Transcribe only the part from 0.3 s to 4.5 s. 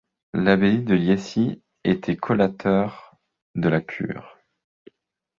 L’abbaye de Liessies était collateur de la cure.